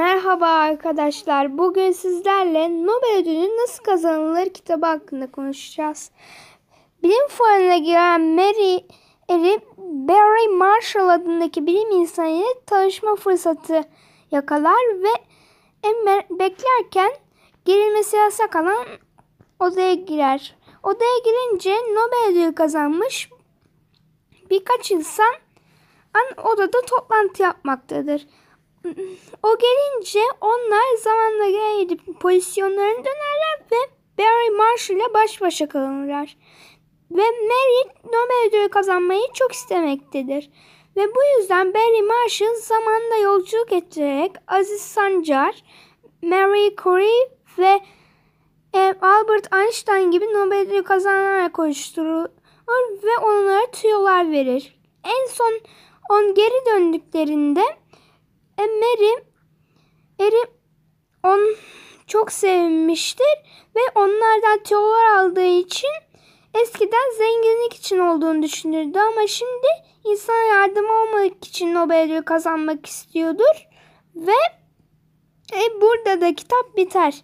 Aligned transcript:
Merhaba 0.00 0.46
arkadaşlar. 0.46 1.58
Bugün 1.58 1.92
sizlerle 1.92 2.68
Nobel 2.86 3.18
Ödülü 3.18 3.56
nasıl 3.62 3.84
kazanılır 3.84 4.48
kitabı 4.48 4.86
hakkında 4.86 5.30
konuşacağız. 5.30 6.10
Bilim 7.02 7.28
fuarına 7.28 7.76
giren 7.76 8.20
Mary 8.20 8.74
Eri 9.28 9.60
Barry 9.78 10.48
Marshall 10.48 11.08
adındaki 11.08 11.66
bilim 11.66 11.90
insanıyla 11.90 12.46
tanışma 12.66 13.16
fırsatı 13.16 13.84
yakalar 14.30 15.02
ve 15.02 15.12
Emmer 15.84 16.26
beklerken 16.30 17.10
girilmesi 17.64 18.16
yasak 18.16 18.56
alan 18.56 18.86
odaya 19.60 19.94
girer. 19.94 20.56
Odaya 20.82 21.18
girince 21.24 21.70
Nobel 21.70 22.30
Ödülü 22.30 22.54
kazanmış 22.54 23.30
birkaç 24.50 24.90
insan 24.90 25.34
an 26.14 26.46
odada 26.46 26.80
toplantı 26.80 27.42
yapmaktadır. 27.42 28.26
O 29.42 29.58
gelince 29.58 30.20
onlar 30.40 30.96
zamanla 31.02 31.80
gidip 31.82 32.20
pozisyonlarını 32.20 33.04
dönerler 33.04 33.60
ve 33.72 33.76
Barry 34.18 34.50
Marshall 34.50 34.96
ile 34.96 35.14
baş 35.14 35.40
başa 35.40 35.68
kalırlar. 35.68 36.36
Ve 37.10 37.22
Mary 37.22 37.94
Nobel 38.04 38.48
ödülü 38.48 38.68
kazanmayı 38.68 39.22
çok 39.34 39.52
istemektedir. 39.52 40.50
Ve 40.96 41.06
bu 41.14 41.20
yüzden 41.38 41.74
Barry 41.74 42.02
Marshall 42.02 42.54
zamanda 42.54 43.16
yolculuk 43.22 43.72
ettirerek 43.72 44.32
Aziz 44.46 44.80
Sancar, 44.80 45.64
Marie 46.22 46.76
Curie 46.82 47.28
ve 47.58 47.80
e, 48.74 48.94
Albert 49.02 49.54
Einstein 49.54 50.10
gibi 50.10 50.24
Nobel 50.24 50.58
ödülü 50.58 50.82
kazananlara 50.82 51.52
koşturur 51.52 52.26
ve 53.02 53.18
onlara 53.24 53.70
tüyolar 53.70 54.32
verir. 54.32 54.80
En 55.04 55.26
son 55.26 55.60
on 56.10 56.34
geri 56.34 56.66
döndüklerinde 56.66 57.62
e, 58.60 58.66
Mary 58.66 59.24
Eri 60.20 60.46
on 61.24 61.56
çok 62.06 62.32
sevinmiştir 62.32 63.26
ve 63.76 63.80
onlardan 63.94 64.62
tüyolar 64.64 65.18
aldığı 65.18 65.58
için 65.58 65.90
eskiden 66.54 67.16
zenginlik 67.18 67.74
için 67.74 67.98
olduğunu 67.98 68.42
düşünürdü 68.42 68.98
ama 68.98 69.26
şimdi 69.26 69.66
insan 70.04 70.42
yardım 70.42 70.86
olmak 70.90 71.44
için 71.44 71.74
Nobel 71.74 72.04
ödülü 72.04 72.24
kazanmak 72.24 72.86
istiyordur 72.86 73.68
ve 74.14 74.38
e, 75.52 75.80
burada 75.80 76.20
da 76.20 76.34
kitap 76.34 76.76
biter. 76.76 77.14